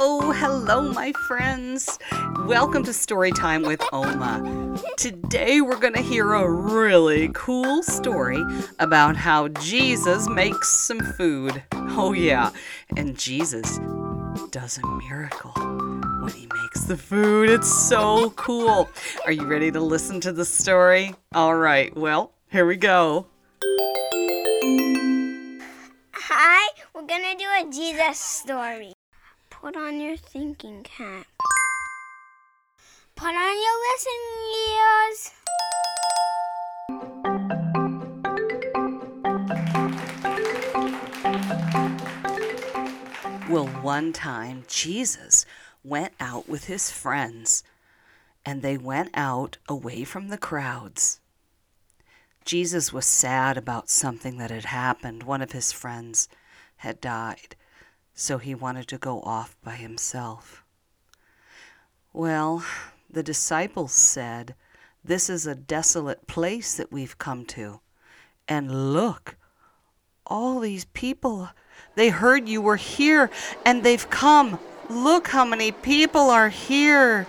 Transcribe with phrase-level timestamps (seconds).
[0.00, 1.98] Oh, hello, my friends.
[2.44, 4.78] Welcome to Storytime with Oma.
[4.96, 8.40] Today we're going to hear a really cool story
[8.78, 11.64] about how Jesus makes some food.
[11.72, 12.52] Oh, yeah,
[12.96, 13.80] and Jesus
[14.52, 15.50] does a miracle
[16.20, 17.50] when he makes the food.
[17.50, 18.88] It's so cool.
[19.26, 21.16] Are you ready to listen to the story?
[21.34, 23.26] All right, well, here we go.
[26.12, 28.92] Hi, we're gonna do a Jesus story.
[29.68, 31.26] Put on your thinking cap.
[33.16, 34.32] Put on your listening
[34.72, 35.32] ears.
[43.50, 45.44] Well, one time Jesus
[45.84, 47.62] went out with his friends,
[48.46, 51.20] and they went out away from the crowds.
[52.46, 55.24] Jesus was sad about something that had happened.
[55.24, 56.26] One of his friends
[56.78, 57.54] had died,
[58.20, 60.64] so he wanted to go off by himself.
[62.12, 62.64] Well,
[63.08, 64.56] the disciples said,
[65.04, 67.78] This is a desolate place that we've come to.
[68.48, 69.36] And look,
[70.26, 71.50] all these people,
[71.94, 73.30] they heard you were here
[73.64, 74.58] and they've come.
[74.90, 77.24] Look how many people are here.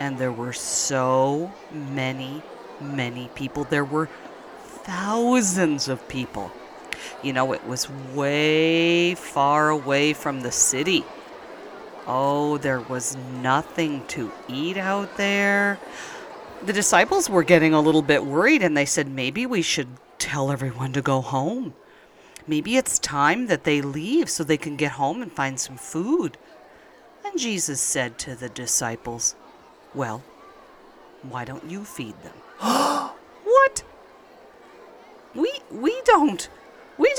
[0.00, 2.42] And there were so many,
[2.80, 3.64] many people.
[3.64, 4.08] There were
[4.62, 6.50] thousands of people.
[7.22, 11.04] You know, it was way far away from the city.
[12.06, 15.78] Oh, there was nothing to eat out there.
[16.64, 20.50] The disciples were getting a little bit worried and they said maybe we should tell
[20.50, 21.74] everyone to go home.
[22.46, 26.36] Maybe it's time that they leave so they can get home and find some food.
[27.24, 29.36] And Jesus said to the disciples,
[29.94, 30.22] Well,
[31.22, 32.34] why don't you feed them?
[33.44, 33.84] what?
[35.34, 36.48] We we don't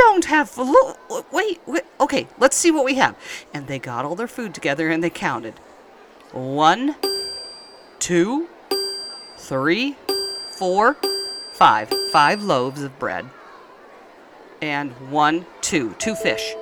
[0.00, 3.14] don't have look, wait, wait okay let's see what we have.
[3.52, 5.54] And they got all their food together and they counted.
[6.32, 6.96] One
[7.98, 8.48] two
[9.36, 9.96] three
[10.58, 10.96] four
[11.54, 11.92] five.
[12.12, 13.26] Five loaves of bread.
[14.62, 16.54] And one two two fish.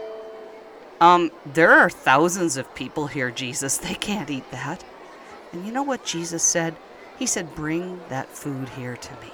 [1.01, 3.79] Um there are thousands of people here jesus.
[3.79, 4.85] They can't eat that.
[5.53, 6.75] And you know what jesus said?
[7.19, 9.33] He said bring that food here to me.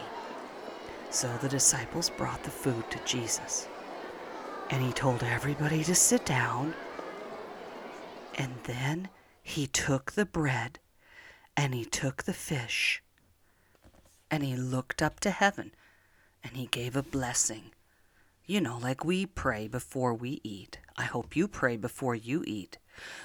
[1.10, 3.68] So the disciples brought the food to Jesus.
[4.70, 6.74] And he told everybody to sit down.
[8.36, 9.08] And then
[9.42, 10.78] he took the bread
[11.56, 13.02] and he took the fish
[14.30, 15.72] and he looked up to heaven
[16.42, 17.70] and he gave a blessing.
[18.46, 20.78] You know, like we pray before we eat.
[20.96, 22.78] I hope you pray before you eat.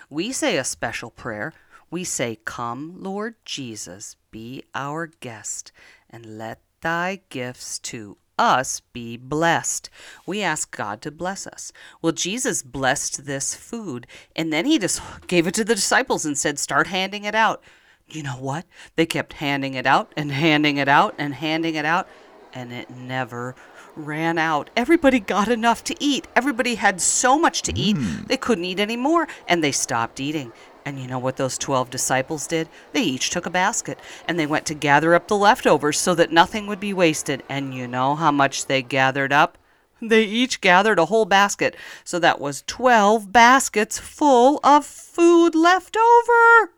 [0.09, 1.53] We say a special prayer.
[1.91, 5.71] We say, Come, Lord Jesus, be our guest,
[6.09, 9.89] and let thy gifts to us be blessed.
[10.25, 11.71] We ask God to bless us.
[12.01, 16.37] Well, Jesus blessed this food, and then he just gave it to the disciples and
[16.37, 17.61] said, Start handing it out.
[18.07, 18.65] You know what?
[18.95, 22.07] They kept handing it out and handing it out and handing it out,
[22.53, 23.55] and it never
[23.95, 24.69] ran out.
[24.75, 26.27] Everybody got enough to eat.
[26.35, 28.27] Everybody had so much to eat, mm.
[28.27, 30.51] they couldn't eat any more, and they stopped eating.
[30.89, 32.67] And you know what those 12 disciples did?
[32.93, 36.31] They each took a basket and they went to gather up the leftovers so that
[36.31, 37.43] nothing would be wasted.
[37.47, 39.59] And you know how much they gathered up?
[40.01, 41.75] They each gathered a whole basket.
[42.03, 46.71] So that was 12 baskets full of food left over.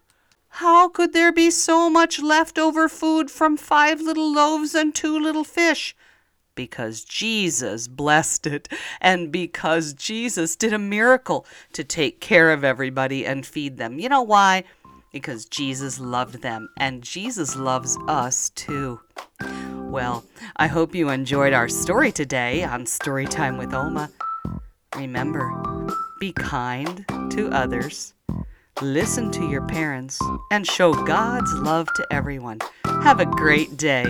[0.56, 5.46] How could there be so much leftover food from five little loaves and two little
[5.46, 5.96] fish?
[6.56, 8.68] Because Jesus blessed it
[9.00, 14.00] and because Jesus did a miracle to take care of everybody and feed them.
[14.00, 14.64] You know why?
[15.12, 19.00] Because Jesus loved them and Jesus loves us too.
[19.92, 20.24] Well,
[20.56, 24.10] I hope you enjoyed our story today on Storytime with Oma.
[24.96, 25.50] Remember,
[26.20, 28.14] be kind to others,
[28.82, 30.20] listen to your parents,
[30.52, 32.60] and show God's love to everyone.
[32.86, 34.06] Have a great day.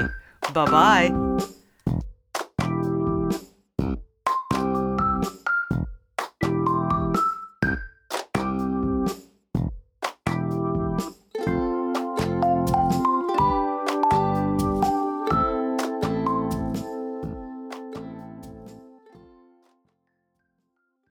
[0.54, 1.52] Bye bye.